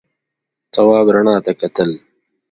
تواب 0.73 1.07
رڼا 1.15 1.35
ته 1.45 1.51
کتل. 1.61 1.91